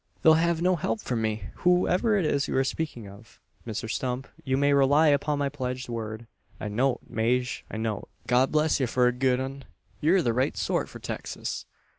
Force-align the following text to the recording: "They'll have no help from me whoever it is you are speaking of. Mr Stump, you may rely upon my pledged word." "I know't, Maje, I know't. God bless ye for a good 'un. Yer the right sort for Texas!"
"They'll 0.23 0.33
have 0.33 0.63
no 0.63 0.77
help 0.77 0.99
from 0.99 1.21
me 1.21 1.43
whoever 1.57 2.17
it 2.17 2.25
is 2.25 2.47
you 2.47 2.57
are 2.57 2.63
speaking 2.63 3.07
of. 3.07 3.39
Mr 3.67 3.87
Stump, 3.87 4.27
you 4.43 4.57
may 4.57 4.73
rely 4.73 5.09
upon 5.09 5.37
my 5.37 5.47
pledged 5.47 5.89
word." 5.89 6.25
"I 6.59 6.69
know't, 6.69 7.07
Maje, 7.07 7.63
I 7.69 7.77
know't. 7.77 8.07
God 8.25 8.51
bless 8.51 8.79
ye 8.79 8.87
for 8.87 9.05
a 9.05 9.11
good 9.11 9.39
'un. 9.39 9.63
Yer 9.99 10.23
the 10.23 10.33
right 10.33 10.57
sort 10.57 10.89
for 10.89 10.97
Texas!" 10.97 11.67